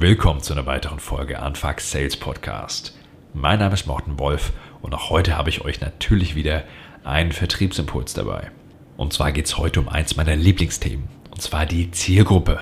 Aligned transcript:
Willkommen 0.00 0.40
zu 0.40 0.52
einer 0.52 0.64
weiteren 0.64 1.00
Folge 1.00 1.40
Anfuck 1.40 1.80
Sales 1.80 2.16
Podcast. 2.16 2.96
Mein 3.34 3.58
Name 3.58 3.74
ist 3.74 3.88
Morten 3.88 4.20
Wolf 4.20 4.52
und 4.80 4.94
auch 4.94 5.10
heute 5.10 5.36
habe 5.36 5.50
ich 5.50 5.62
euch 5.62 5.80
natürlich 5.80 6.36
wieder 6.36 6.62
einen 7.02 7.32
Vertriebsimpuls 7.32 8.14
dabei. 8.14 8.52
Und 8.96 9.12
zwar 9.12 9.32
geht 9.32 9.46
es 9.46 9.58
heute 9.58 9.80
um 9.80 9.88
eins 9.88 10.14
meiner 10.14 10.36
Lieblingsthemen, 10.36 11.08
und 11.32 11.42
zwar 11.42 11.66
die 11.66 11.90
Zielgruppe 11.90 12.60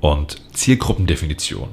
und 0.00 0.42
Zielgruppendefinition. 0.52 1.68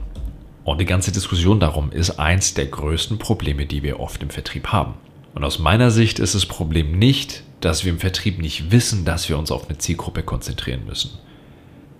Und 0.63 0.79
die 0.79 0.85
ganze 0.85 1.11
Diskussion 1.11 1.59
darum 1.59 1.91
ist 1.91 2.19
eins 2.19 2.53
der 2.53 2.67
größten 2.67 3.17
Probleme, 3.17 3.65
die 3.65 3.81
wir 3.81 3.99
oft 3.99 4.21
im 4.21 4.29
Vertrieb 4.29 4.67
haben. 4.67 4.93
Und 5.33 5.43
aus 5.43 5.57
meiner 5.57 5.89
Sicht 5.89 6.19
ist 6.19 6.35
das 6.35 6.45
Problem 6.45 6.99
nicht, 6.99 7.41
dass 7.61 7.83
wir 7.83 7.91
im 7.91 7.99
Vertrieb 7.99 8.37
nicht 8.37 8.69
wissen, 8.69 9.05
dass 9.05 9.27
wir 9.27 9.39
uns 9.39 9.49
auf 9.49 9.67
eine 9.69 9.79
Zielgruppe 9.79 10.21
konzentrieren 10.21 10.85
müssen. 10.85 11.17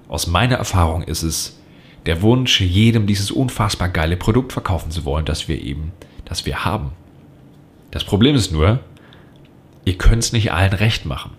Aus 0.08 0.28
meiner 0.28 0.58
Erfahrung 0.58 1.02
ist 1.02 1.24
es 1.24 1.58
der 2.08 2.22
Wunsch, 2.22 2.62
jedem 2.62 3.06
dieses 3.06 3.32
unfassbar 3.32 3.90
geile 3.90 4.18
Produkt 4.18 4.54
verkaufen 4.54 4.92
zu 4.92 5.06
wollen, 5.06 5.26
das 5.26 5.48
wir 5.48 5.62
eben, 5.62 5.92
das 6.26 6.46
wir 6.46 6.66
haben. 6.66 6.92
Das 7.92 8.04
Problem 8.04 8.36
ist 8.36 8.52
nur, 8.52 8.80
ihr 9.86 9.98
könnt 9.98 10.24
es 10.24 10.34
nicht 10.34 10.52
allen 10.52 10.74
recht 10.74 11.06
machen. 11.06 11.32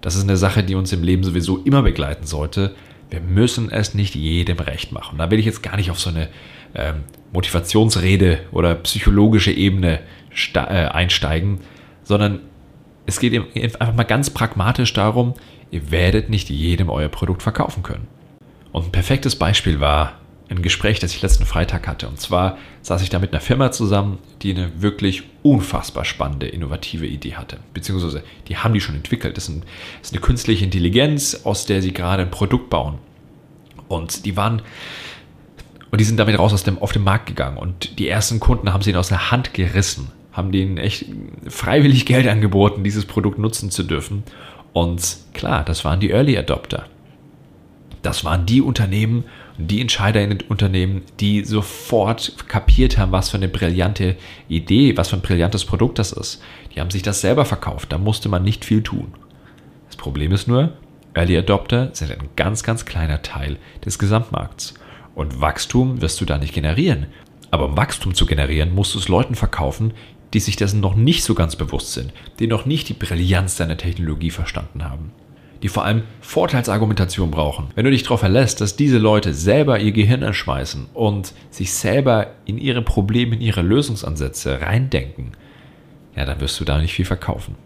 Das 0.00 0.16
ist 0.16 0.22
eine 0.22 0.36
Sache, 0.36 0.62
die 0.62 0.74
uns 0.74 0.92
im 0.92 1.02
Leben 1.02 1.24
sowieso 1.24 1.58
immer 1.58 1.82
begleiten 1.82 2.26
sollte. 2.26 2.74
Wir 3.10 3.20
müssen 3.20 3.70
es 3.70 3.94
nicht 3.94 4.14
jedem 4.14 4.58
recht 4.58 4.92
machen. 4.92 5.18
Da 5.18 5.30
will 5.30 5.38
ich 5.38 5.46
jetzt 5.46 5.62
gar 5.62 5.76
nicht 5.76 5.90
auf 5.90 5.98
so 5.98 6.10
eine 6.10 6.28
ähm, 6.74 7.04
Motivationsrede 7.32 8.40
oder 8.52 8.74
psychologische 8.76 9.52
Ebene 9.52 10.00
äh, 10.54 10.58
einsteigen, 10.58 11.60
sondern 12.02 12.40
es 13.06 13.20
geht 13.20 13.34
einfach 13.56 13.94
mal 13.94 14.04
ganz 14.04 14.30
pragmatisch 14.30 14.92
darum, 14.92 15.34
ihr 15.70 15.90
werdet 15.90 16.28
nicht 16.30 16.50
jedem 16.50 16.90
euer 16.90 17.08
Produkt 17.08 17.42
verkaufen 17.42 17.82
können. 17.82 18.06
Und 18.72 18.86
ein 18.86 18.92
perfektes 18.92 19.36
Beispiel 19.36 19.80
war 19.80 20.18
ein 20.50 20.62
Gespräch, 20.62 20.98
das 20.98 21.14
ich 21.14 21.22
letzten 21.22 21.44
Freitag 21.44 21.86
hatte. 21.86 22.08
Und 22.08 22.20
zwar 22.20 22.58
saß 22.82 23.02
ich 23.02 23.10
da 23.10 23.18
mit 23.18 23.32
einer 23.32 23.40
Firma 23.40 23.70
zusammen, 23.70 24.18
die 24.42 24.54
eine 24.54 24.80
wirklich 24.80 25.24
unfassbar 25.42 26.04
spannende, 26.04 26.48
innovative 26.48 27.06
Idee 27.06 27.34
hatte. 27.34 27.58
Beziehungsweise, 27.74 28.22
die 28.48 28.56
haben 28.56 28.74
die 28.74 28.80
schon 28.80 28.94
entwickelt. 28.94 29.36
Das 29.36 29.48
ist, 29.48 30.12
eine 30.12 30.20
künstliche 30.20 30.64
Intelligenz, 30.64 31.42
aus 31.44 31.66
der 31.66 31.82
sie 31.82 31.92
gerade 31.92 32.22
ein 32.22 32.30
Produkt 32.30 32.70
bauen. 32.70 32.98
Und 33.88 34.24
die 34.24 34.36
waren, 34.36 34.62
und 35.90 36.00
die 36.00 36.04
sind 36.04 36.18
damit 36.18 36.38
raus 36.38 36.52
aus 36.52 36.62
dem, 36.62 36.78
auf 36.78 36.92
den 36.92 37.04
Markt 37.04 37.26
gegangen. 37.26 37.58
Und 37.58 37.98
die 37.98 38.08
ersten 38.08 38.40
Kunden 38.40 38.72
haben 38.72 38.82
sie 38.82 38.90
ihnen 38.90 38.98
aus 38.98 39.08
der 39.08 39.30
Hand 39.30 39.52
gerissen, 39.54 40.10
haben 40.32 40.52
denen 40.52 40.78
echt 40.78 41.06
freiwillig 41.46 42.06
Geld 42.06 42.26
angeboten, 42.26 42.84
dieses 42.84 43.04
Produkt 43.04 43.38
nutzen 43.38 43.70
zu 43.70 43.82
dürfen. 43.82 44.22
Und 44.72 45.18
klar, 45.34 45.64
das 45.64 45.84
waren 45.84 46.00
die 46.00 46.10
Early 46.10 46.38
Adopter. 46.38 46.86
Das 48.08 48.24
waren 48.24 48.46
die 48.46 48.62
Unternehmen, 48.62 49.24
die 49.58 49.82
Entscheider 49.82 50.22
in 50.22 50.30
den 50.30 50.40
Unternehmen, 50.48 51.02
die 51.20 51.44
sofort 51.44 52.48
kapiert 52.48 52.96
haben, 52.96 53.12
was 53.12 53.28
für 53.28 53.36
eine 53.36 53.48
brillante 53.48 54.16
Idee, 54.48 54.96
was 54.96 55.10
für 55.10 55.16
ein 55.16 55.20
brillantes 55.20 55.66
Produkt 55.66 55.98
das 55.98 56.12
ist. 56.12 56.40
Die 56.74 56.80
haben 56.80 56.90
sich 56.90 57.02
das 57.02 57.20
selber 57.20 57.44
verkauft, 57.44 57.92
da 57.92 57.98
musste 57.98 58.30
man 58.30 58.42
nicht 58.42 58.64
viel 58.64 58.82
tun. 58.82 59.12
Das 59.88 59.96
Problem 59.96 60.32
ist 60.32 60.48
nur, 60.48 60.72
Early 61.12 61.36
Adopter 61.36 61.90
sind 61.92 62.10
ein 62.10 62.30
ganz, 62.34 62.62
ganz 62.62 62.86
kleiner 62.86 63.20
Teil 63.20 63.58
des 63.84 63.98
Gesamtmarkts. 63.98 64.72
Und 65.14 65.42
Wachstum 65.42 66.00
wirst 66.00 66.18
du 66.22 66.24
da 66.24 66.38
nicht 66.38 66.54
generieren. 66.54 67.08
Aber 67.50 67.66
um 67.66 67.76
Wachstum 67.76 68.14
zu 68.14 68.24
generieren, 68.24 68.74
musst 68.74 68.94
du 68.94 69.00
es 69.00 69.08
Leuten 69.08 69.34
verkaufen, 69.34 69.92
die 70.32 70.40
sich 70.40 70.56
dessen 70.56 70.80
noch 70.80 70.94
nicht 70.94 71.24
so 71.24 71.34
ganz 71.34 71.56
bewusst 71.56 71.92
sind, 71.92 72.14
die 72.38 72.46
noch 72.46 72.64
nicht 72.64 72.88
die 72.88 72.94
Brillanz 72.94 73.56
deiner 73.56 73.76
Technologie 73.76 74.30
verstanden 74.30 74.82
haben 74.82 75.12
die 75.62 75.68
vor 75.68 75.84
allem 75.84 76.02
Vorteilsargumentation 76.20 77.30
brauchen. 77.30 77.68
Wenn 77.74 77.84
du 77.84 77.90
dich 77.90 78.02
darauf 78.02 78.20
verlässt, 78.20 78.60
dass 78.60 78.76
diese 78.76 78.98
Leute 78.98 79.34
selber 79.34 79.80
ihr 79.80 79.92
Gehirn 79.92 80.22
erschmeißen 80.22 80.86
und 80.94 81.32
sich 81.50 81.72
selber 81.72 82.28
in 82.44 82.58
ihre 82.58 82.82
Probleme, 82.82 83.34
in 83.36 83.40
ihre 83.40 83.62
Lösungsansätze 83.62 84.60
reindenken, 84.60 85.32
ja, 86.16 86.24
dann 86.24 86.40
wirst 86.40 86.58
du 86.60 86.64
da 86.64 86.78
nicht 86.78 86.94
viel 86.94 87.04
verkaufen. 87.04 87.56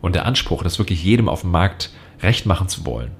Und 0.00 0.14
der 0.14 0.26
Anspruch, 0.26 0.62
das 0.62 0.78
wirklich 0.78 1.04
jedem 1.04 1.28
auf 1.28 1.42
dem 1.42 1.50
Markt 1.50 1.90
recht 2.20 2.46
machen 2.46 2.68
zu 2.68 2.86
wollen, 2.86 3.12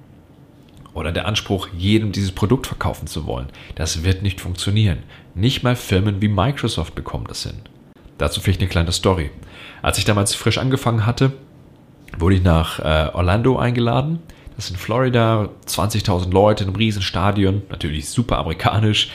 oder 0.94 1.10
der 1.10 1.26
Anspruch, 1.26 1.68
jedem 1.76 2.12
dieses 2.12 2.32
Produkt 2.32 2.66
verkaufen 2.66 3.06
zu 3.06 3.26
wollen, 3.26 3.48
das 3.76 4.04
wird 4.04 4.22
nicht 4.22 4.40
funktionieren. 4.40 4.98
Nicht 5.34 5.62
mal 5.62 5.76
Firmen 5.76 6.20
wie 6.20 6.28
Microsoft 6.28 6.94
bekommen 6.94 7.24
das 7.26 7.44
hin. 7.44 7.62
Dazu 8.18 8.40
vielleicht 8.40 8.60
eine 8.60 8.68
kleine 8.68 8.92
Story. 8.92 9.30
Als 9.80 9.98
ich 9.98 10.04
damals 10.04 10.34
frisch 10.34 10.58
angefangen 10.58 11.06
hatte, 11.06 11.32
wurde 12.18 12.36
ich 12.36 12.42
nach 12.42 12.78
äh, 12.78 13.10
Orlando 13.12 13.58
eingeladen. 13.58 14.20
Das 14.56 14.66
ist 14.66 14.72
in 14.72 14.76
Florida, 14.76 15.48
20.000 15.66 16.30
Leute 16.30 16.64
in 16.64 16.70
einem 16.70 16.76
riesen 16.76 17.02
Stadion, 17.02 17.62
natürlich 17.70 18.08
super 18.08 18.38
amerikanisch. 18.38 19.10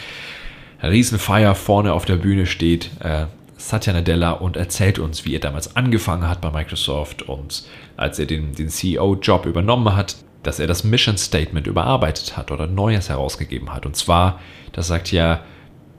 Riesenfeier 0.81 1.56
vorne 1.56 1.94
auf 1.94 2.06
der 2.06 2.18
Bühne 2.18 2.46
steht 2.46 2.91
äh, 3.02 3.25
Satya 3.58 3.94
Nadella 3.94 4.31
und 4.31 4.56
erzählt 4.56 5.00
uns, 5.00 5.25
wie 5.25 5.35
er 5.35 5.40
damals 5.40 5.75
angefangen 5.75 6.28
hat 6.28 6.41
bei 6.41 6.52
Microsoft 6.52 7.24
und 7.24 7.63
als 7.97 8.19
er 8.19 8.28
den, 8.28 8.53
den 8.53 8.69
CEO-Job 8.69 9.46
übernommen 9.46 9.96
hat, 9.96 10.18
dass 10.44 10.59
er 10.59 10.68
das 10.68 10.84
Mission 10.84 11.18
Statement 11.18 11.68
überarbeitet 11.68 12.38
hat 12.38 12.52
oder 12.52 12.68
Neues 12.68 13.09
herausgegeben 13.09 13.74
hat. 13.74 13.85
Und 13.85 13.96
zwar, 13.96 14.40
das 14.74 14.88
sagt 14.88 15.12
ja, 15.12 15.41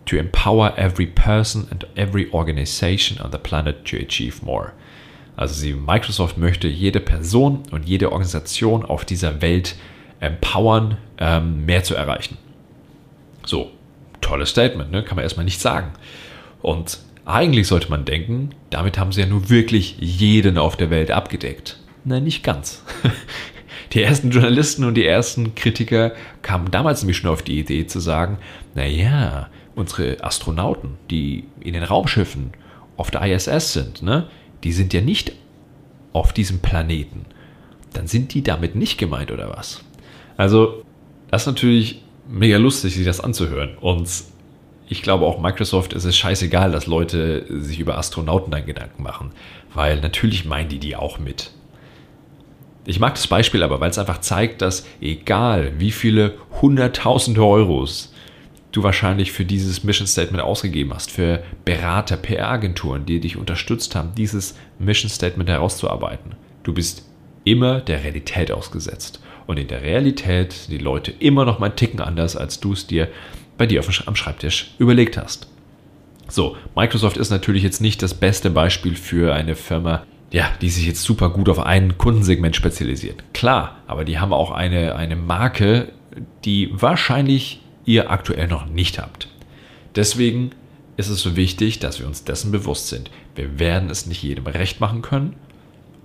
to 0.06 0.16
empower 0.16 0.78
every 0.78 1.06
person 1.06 1.66
and 1.70 1.86
every 1.96 2.28
organization 2.32 3.20
on 3.20 3.30
the 3.30 3.38
planet 3.38 3.84
to 3.84 3.96
achieve 3.96 4.44
more. 4.44 4.72
Also 5.38 5.54
sie, 5.54 5.72
Microsoft 5.72 6.36
möchte 6.36 6.66
jede 6.66 6.98
Person 6.98 7.62
und 7.70 7.88
jede 7.88 8.10
Organisation 8.10 8.84
auf 8.84 9.04
dieser 9.04 9.40
Welt 9.40 9.76
empowern, 10.18 10.98
ähm, 11.16 11.64
mehr 11.64 11.84
zu 11.84 11.94
erreichen. 11.94 12.36
So, 13.46 13.70
tolles 14.20 14.50
Statement, 14.50 14.90
ne? 14.90 15.04
kann 15.04 15.14
man 15.14 15.22
erstmal 15.22 15.44
nicht 15.44 15.60
sagen. 15.60 15.92
Und 16.60 16.98
eigentlich 17.24 17.68
sollte 17.68 17.88
man 17.88 18.04
denken, 18.04 18.50
damit 18.70 18.98
haben 18.98 19.12
sie 19.12 19.20
ja 19.20 19.28
nur 19.28 19.48
wirklich 19.48 19.94
jeden 20.00 20.58
auf 20.58 20.76
der 20.76 20.90
Welt 20.90 21.12
abgedeckt. 21.12 21.78
Nein, 22.04 22.24
nicht 22.24 22.42
ganz. 22.42 22.82
Die 23.92 24.02
ersten 24.02 24.32
Journalisten 24.32 24.82
und 24.82 24.96
die 24.96 25.06
ersten 25.06 25.54
Kritiker 25.54 26.12
kamen 26.42 26.70
damals 26.70 27.00
nämlich 27.00 27.16
schon 27.16 27.30
auf 27.30 27.42
die 27.42 27.58
Idee 27.58 27.86
zu 27.86 28.00
sagen, 28.00 28.36
naja, 28.74 29.48
unsere 29.76 30.22
Astronauten, 30.22 30.98
die 31.10 31.44
in 31.60 31.72
den 31.72 31.84
Raumschiffen 31.84 32.52
auf 32.98 33.10
der 33.10 33.22
ISS 33.22 33.72
sind, 33.72 34.02
ne, 34.02 34.28
die 34.64 34.72
sind 34.72 34.92
ja 34.92 35.00
nicht 35.00 35.32
auf 36.12 36.32
diesem 36.32 36.60
Planeten. 36.60 37.26
Dann 37.92 38.06
sind 38.06 38.34
die 38.34 38.42
damit 38.42 38.74
nicht 38.74 38.98
gemeint 38.98 39.30
oder 39.30 39.50
was? 39.50 39.84
Also, 40.36 40.84
das 41.30 41.42
ist 41.42 41.46
natürlich 41.46 42.02
mega 42.28 42.56
lustig, 42.58 42.94
sich 42.94 43.04
das 43.04 43.20
anzuhören. 43.20 43.76
Und 43.78 44.08
ich 44.88 45.02
glaube 45.02 45.26
auch 45.26 45.40
Microsoft 45.40 45.92
ist 45.92 46.04
es 46.04 46.16
scheißegal, 46.16 46.72
dass 46.72 46.86
Leute 46.86 47.44
sich 47.48 47.78
über 47.78 47.98
Astronauten 47.98 48.50
dann 48.50 48.66
Gedanken 48.66 49.02
machen, 49.02 49.32
weil 49.74 50.00
natürlich 50.00 50.44
meinen 50.44 50.68
die 50.68 50.78
die 50.78 50.96
auch 50.96 51.18
mit. 51.18 51.50
Ich 52.86 53.00
mag 53.00 53.14
das 53.14 53.26
Beispiel 53.26 53.62
aber, 53.62 53.80
weil 53.80 53.90
es 53.90 53.98
einfach 53.98 54.20
zeigt, 54.20 54.62
dass 54.62 54.86
egal 55.00 55.72
wie 55.78 55.90
viele 55.90 56.34
hunderttausende 56.62 57.44
Euros 57.44 58.14
du 58.78 58.82
wahrscheinlich 58.84 59.32
für 59.32 59.44
dieses 59.44 59.82
Mission 59.82 60.06
Statement 60.06 60.42
ausgegeben 60.42 60.94
hast, 60.94 61.10
für 61.10 61.42
Berater, 61.64 62.16
PR-Agenturen, 62.16 63.04
die 63.06 63.20
dich 63.20 63.36
unterstützt 63.36 63.94
haben, 63.94 64.12
dieses 64.16 64.54
Mission 64.78 65.10
Statement 65.10 65.50
herauszuarbeiten. 65.50 66.36
Du 66.62 66.72
bist 66.72 67.04
immer 67.44 67.80
der 67.80 68.04
Realität 68.04 68.52
ausgesetzt. 68.52 69.20
Und 69.46 69.58
in 69.58 69.66
der 69.66 69.82
Realität 69.82 70.52
sind 70.52 70.72
die 70.72 70.78
Leute 70.84 71.10
immer 71.10 71.44
noch 71.44 71.58
mal 71.58 71.66
einen 71.66 71.76
Ticken 71.76 72.00
anders, 72.00 72.36
als 72.36 72.60
du 72.60 72.72
es 72.72 72.86
dir 72.86 73.08
bei 73.56 73.66
dir 73.66 73.82
am 74.06 74.14
Schreibtisch 74.14 74.74
überlegt 74.78 75.16
hast. 75.16 75.48
So, 76.28 76.56
Microsoft 76.76 77.16
ist 77.16 77.30
natürlich 77.30 77.62
jetzt 77.62 77.80
nicht 77.80 78.02
das 78.02 78.14
beste 78.14 78.50
Beispiel 78.50 78.94
für 78.94 79.34
eine 79.34 79.56
Firma, 79.56 80.04
ja, 80.30 80.50
die 80.60 80.68
sich 80.68 80.86
jetzt 80.86 81.02
super 81.02 81.30
gut 81.30 81.48
auf 81.48 81.58
ein 81.58 81.96
Kundensegment 81.96 82.54
spezialisiert. 82.54 83.24
Klar, 83.32 83.78
aber 83.86 84.04
die 84.04 84.18
haben 84.18 84.34
auch 84.34 84.50
eine, 84.50 84.94
eine 84.94 85.16
Marke, 85.16 85.88
die 86.44 86.70
wahrscheinlich 86.72 87.62
ihr 87.88 88.10
aktuell 88.10 88.46
noch 88.48 88.66
nicht 88.66 88.98
habt. 88.98 89.28
Deswegen 89.96 90.50
ist 90.98 91.08
es 91.08 91.22
so 91.22 91.36
wichtig, 91.36 91.78
dass 91.78 91.98
wir 91.98 92.06
uns 92.06 92.22
dessen 92.22 92.52
bewusst 92.52 92.88
sind. 92.88 93.10
Wir 93.34 93.58
werden 93.58 93.88
es 93.88 94.04
nicht 94.04 94.22
jedem 94.22 94.46
recht 94.46 94.78
machen 94.78 95.00
können. 95.00 95.36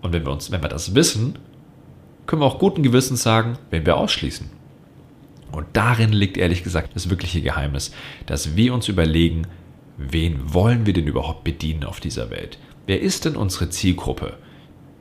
Und 0.02 0.14
wenn 0.14 0.26
wir, 0.26 0.32
uns, 0.32 0.50
wenn 0.50 0.62
wir 0.62 0.70
das 0.70 0.96
wissen, 0.96 1.38
können 2.26 2.42
wir 2.42 2.46
auch 2.46 2.60
guten 2.60 2.84
Gewissens 2.84 3.22
sagen, 3.22 3.58
wenn 3.70 3.86
wir 3.86 3.98
ausschließen. 3.98 4.50
Und 5.52 5.68
darin 5.74 6.14
liegt 6.14 6.38
ehrlich 6.38 6.64
gesagt 6.64 6.96
das 6.96 7.10
wirkliche 7.10 7.42
Geheimnis, 7.42 7.92
dass 8.28 8.56
wir 8.56 8.74
uns 8.74 8.88
überlegen, 8.88 9.46
wen 9.98 10.54
wollen 10.54 10.86
wir 10.86 10.94
denn 10.94 11.06
überhaupt 11.06 11.44
bedienen 11.44 11.84
auf 11.84 12.00
dieser 12.00 12.30
Welt? 12.30 12.58
Wer 12.86 13.02
ist 13.02 13.26
denn 13.26 13.36
unsere 13.36 13.70
Zielgruppe, 13.70 14.38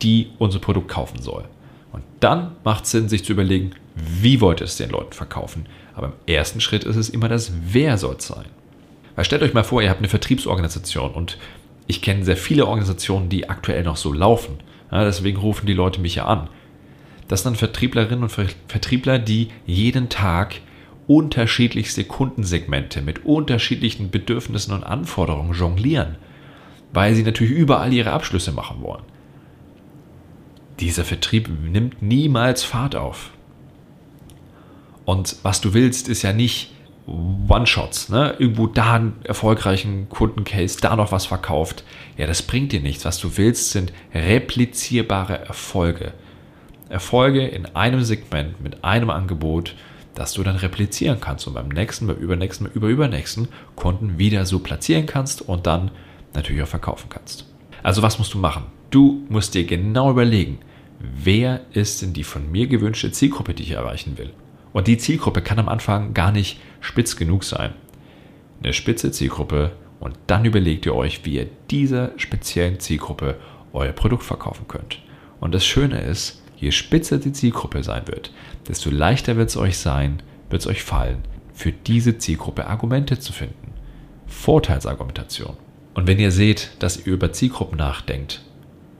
die 0.03 0.31
unser 0.39 0.59
Produkt 0.59 0.89
kaufen 0.89 1.23
soll? 1.23 1.45
Und 1.93 2.03
dann 2.21 2.57
macht 2.65 2.85
es 2.85 2.91
Sinn, 2.91 3.09
sich 3.09 3.25
zu 3.25 3.33
überlegen, 3.33 3.73
wie 3.95 4.41
wollt 4.41 4.61
ihr 4.61 4.65
es 4.65 4.77
den 4.77 4.91
Leuten 4.91 5.13
verkaufen? 5.13 5.67
Aber 5.95 6.09
im 6.09 6.35
ersten 6.35 6.61
Schritt 6.61 6.85
ist 6.85 6.97
es 6.97 7.11
immer 7.11 7.29
das 7.29 7.53
Wer 7.71 7.99
soll 7.99 8.17
es 8.19 8.27
sein. 8.27 8.47
Weil 9.15 9.25
stellt 9.25 9.43
euch 9.43 9.55
mal 9.55 9.65
vor, 9.65 9.83
ihr 9.83 9.91
habt 9.91 10.01
eine 10.01 10.09
Vertriebsorganisation 10.09 11.13
und 11.13 11.39
ich 11.87 12.01
kenne 12.01 12.25
sehr 12.25 12.37
viele 12.37 12.67
Organisationen, 12.67 13.29
die 13.29 13.51
aktuell 13.51 13.83
noch 13.83 13.97
so 13.97 14.13
laufen. 14.13 14.59
Ja, 14.91 15.05
deswegen 15.05 15.39
rufen 15.39 15.67
die 15.67 15.75
Leute 15.75 16.01
mich 16.01 16.15
ja 16.15 16.27
an. 16.27 16.49
Das 17.29 17.43
sind 17.43 17.53
dann 17.53 17.59
Vertrieblerinnen 17.59 18.23
und 18.23 18.31
Vertriebler, 18.69 19.19
die 19.19 19.49
jeden 19.67 20.09
Tag 20.09 20.61
unterschiedlichste 21.07 22.05
Kundensegmente 22.05 23.03
mit 23.03 23.25
unterschiedlichen 23.25 24.11
Bedürfnissen 24.11 24.73
und 24.73 24.85
Anforderungen 24.85 25.53
jonglieren, 25.53 26.17
weil 26.93 27.15
sie 27.15 27.23
natürlich 27.23 27.53
überall 27.53 27.93
ihre 27.93 28.13
Abschlüsse 28.13 28.53
machen 28.53 28.83
wollen. 28.83 29.03
Dieser 30.83 31.05
Vertrieb 31.05 31.49
nimmt 31.49 32.03
niemals 32.03 32.65
Fahrt 32.65 32.97
auf. 32.97 33.31
Und 35.05 35.37
was 35.45 35.61
du 35.61 35.75
willst, 35.75 36.09
ist 36.09 36.23
ja 36.23 36.33
nicht 36.33 36.73
One-Shots, 37.07 38.09
ne? 38.09 38.35
irgendwo 38.41 38.67
da 38.67 38.95
einen 38.95 39.21
erfolgreichen 39.23 40.09
Kundencase, 40.09 40.81
da 40.81 40.97
noch 40.97 41.13
was 41.13 41.25
verkauft. 41.25 41.85
Ja, 42.17 42.27
das 42.27 42.43
bringt 42.43 42.73
dir 42.73 42.81
nichts. 42.81 43.05
Was 43.05 43.19
du 43.19 43.37
willst, 43.37 43.71
sind 43.71 43.93
replizierbare 44.13 45.39
Erfolge. 45.47 46.15
Erfolge 46.89 47.47
in 47.47 47.67
einem 47.77 48.03
Segment 48.03 48.61
mit 48.61 48.83
einem 48.83 49.11
Angebot, 49.11 49.77
das 50.17 50.33
du 50.33 50.43
dann 50.43 50.57
replizieren 50.57 51.21
kannst 51.21 51.47
und 51.47 51.55
beim 51.55 51.69
nächsten, 51.69 52.09
beim 52.09 52.17
übernächsten, 52.17 52.67
beim 52.67 52.75
überübernächsten 52.75 53.47
Kunden 53.77 54.19
wieder 54.19 54.47
so 54.47 54.59
platzieren 54.59 55.07
kannst 55.07 55.43
und 55.43 55.65
dann 55.69 55.93
natürlich 56.35 56.65
auch 56.65 56.67
verkaufen 56.67 57.09
kannst. 57.09 57.47
Also 57.85 58.03
was 58.03 58.19
musst 58.19 58.35
du 58.35 58.39
machen? 58.39 58.65
Du 58.91 59.25
musst 59.29 59.55
dir 59.55 59.65
genau 59.65 60.11
überlegen, 60.11 60.59
wer 61.03 61.63
ist 61.73 62.03
denn 62.03 62.13
die 62.13 62.25
von 62.25 62.51
mir 62.51 62.67
gewünschte 62.67 63.11
Zielgruppe, 63.13 63.55
die 63.55 63.65
ich 63.65 63.73
erreichen 63.73 64.19
will. 64.19 64.33
Und 64.73 64.87
die 64.87 64.99
Zielgruppe 64.99 65.43
kann 65.43 65.59
am 65.59 65.69
Anfang 65.69 66.15
gar 66.15 66.33
nicht 66.33 66.61
spitz 66.81 67.17
genug 67.17 67.45
sein. 67.45 67.75
Eine 68.63 68.73
spitze 68.73 69.11
Zielgruppe 69.11 69.73
und 70.01 70.17
dann 70.27 70.45
überlegt 70.45 70.87
ihr 70.87 70.95
euch, 70.95 71.25
wie 71.25 71.35
ihr 71.35 71.49
dieser 71.71 72.13
speziellen 72.17 72.81
Zielgruppe 72.81 73.37
euer 73.73 73.93
Produkt 73.93 74.23
verkaufen 74.23 74.67
könnt. 74.69 75.01
Und 75.41 75.55
das 75.55 75.67
Schöne 75.67 76.01
ist, 76.01 76.43
je 76.57 76.71
spitzer 76.71 77.19
die 77.19 77.33
Zielgruppe 77.33 77.83
sein 77.83 78.07
wird, 78.07 78.33
desto 78.69 78.91
leichter 78.91 79.37
wird 79.37 79.49
es 79.49 79.57
euch 79.57 79.79
sein, 79.79 80.23
wird 80.51 80.63
es 80.63 80.69
euch 80.69 80.83
fallen, 80.83 81.19
für 81.53 81.73
diese 81.73 82.19
Zielgruppe 82.19 82.67
Argumente 82.67 83.19
zu 83.19 83.33
finden. 83.33 83.73
Vorteilsargumentation. 84.27 85.57
Und 85.95 86.07
wenn 86.07 86.19
ihr 86.19 86.31
seht, 86.31 86.71
dass 86.79 87.07
ihr 87.07 87.13
über 87.13 87.33
Zielgruppen 87.33 87.77
nachdenkt, 87.77 88.43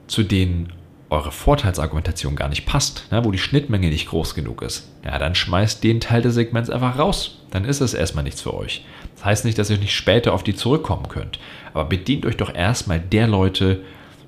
zu 0.07 0.23
denen 0.23 0.73
eure 1.13 1.31
Vorteilsargumentation 1.31 2.35
gar 2.35 2.49
nicht 2.49 2.65
passt, 2.65 3.07
ne, 3.11 3.23
wo 3.23 3.31
die 3.31 3.37
Schnittmenge 3.37 3.87
nicht 3.89 4.09
groß 4.09 4.33
genug 4.33 4.63
ist, 4.63 4.89
ja, 5.05 5.17
dann 5.19 5.35
schmeißt 5.35 5.83
den 5.83 5.99
Teil 5.99 6.23
des 6.23 6.33
Segments 6.33 6.69
einfach 6.69 6.97
raus. 6.97 7.39
Dann 7.51 7.65
ist 7.65 7.81
es 7.81 7.93
erstmal 7.93 8.23
nichts 8.23 8.41
für 8.41 8.53
euch. 8.53 8.83
Das 9.15 9.25
heißt 9.25 9.45
nicht, 9.45 9.57
dass 9.59 9.69
ihr 9.69 9.77
nicht 9.77 9.95
später 9.95 10.33
auf 10.33 10.43
die 10.43 10.55
zurückkommen 10.55 11.07
könnt. 11.07 11.39
Aber 11.73 11.85
bedient 11.85 12.25
euch 12.25 12.35
doch 12.35 12.53
erstmal 12.53 12.99
der 12.99 13.27
Leute, 13.27 13.81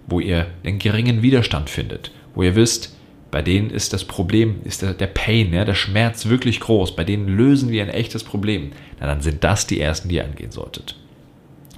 wo 0.06 0.20
ihr 0.20 0.46
den 0.64 0.78
geringen 0.78 1.24
Widerstand 1.24 1.72
findet, 1.72 2.12
wo 2.36 2.44
ihr 2.44 2.56
wisst, 2.56 2.96
bei 3.32 3.42
denen 3.42 3.72
ist 3.72 3.92
das 3.92 4.06
Problem, 4.06 4.62
ist 4.64 4.84
der, 4.84 4.94
der 4.94 5.08
Pain, 5.08 5.52
ja, 5.52 5.66
der 5.66 5.74
Schmerz 5.74 6.28
wirklich 6.28 6.60
groß, 6.60 6.96
bei 6.96 7.04
denen 7.04 7.28
lösen 7.28 7.70
wir 7.70 7.82
ein 7.82 7.90
echtes 7.90 8.24
Problem. 8.24 8.72
Na, 9.00 9.08
dann 9.08 9.22
sind 9.22 9.44
das 9.44 9.66
die 9.66 9.82
ersten, 9.82 10.08
die 10.08 10.16
ihr 10.16 10.24
angehen 10.24 10.52
solltet. 10.52 10.96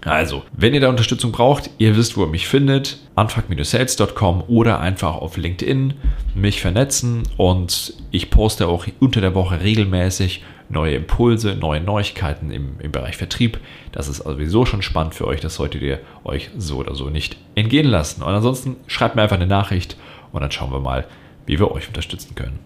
Also, 0.05 0.43
wenn 0.53 0.73
ihr 0.73 0.79
da 0.79 0.89
Unterstützung 0.89 1.31
braucht, 1.31 1.69
ihr 1.79 1.97
wisst, 1.97 2.17
wo 2.17 2.21
ihr 2.23 2.27
mich 2.27 2.47
findet, 2.47 2.99
anfuck-sales.com 3.15 4.43
oder 4.47 4.79
einfach 4.79 5.15
auf 5.15 5.37
LinkedIn 5.37 5.95
mich 6.35 6.61
vernetzen 6.61 7.23
und 7.37 7.93
ich 8.11 8.29
poste 8.29 8.67
auch 8.67 8.85
unter 8.99 9.21
der 9.21 9.35
Woche 9.35 9.61
regelmäßig 9.61 10.43
neue 10.69 10.95
Impulse, 10.95 11.55
neue 11.55 11.81
Neuigkeiten 11.81 12.51
im, 12.51 12.79
im 12.79 12.91
Bereich 12.91 13.17
Vertrieb. 13.17 13.59
Das 13.91 14.07
ist 14.07 14.17
sowieso 14.17 14.65
schon 14.65 14.81
spannend 14.81 15.15
für 15.15 15.25
euch, 15.25 15.39
das 15.39 15.55
solltet 15.55 15.81
ihr 15.81 15.99
euch 16.23 16.49
so 16.57 16.77
oder 16.77 16.93
so 16.93 17.09
nicht 17.09 17.37
entgehen 17.55 17.87
lassen. 17.87 18.21
Und 18.21 18.33
ansonsten 18.33 18.75
schreibt 18.87 19.15
mir 19.15 19.23
einfach 19.23 19.37
eine 19.37 19.47
Nachricht 19.47 19.97
und 20.31 20.41
dann 20.41 20.51
schauen 20.51 20.71
wir 20.71 20.79
mal, 20.79 21.05
wie 21.45 21.59
wir 21.59 21.71
euch 21.71 21.87
unterstützen 21.87 22.35
können. 22.35 22.59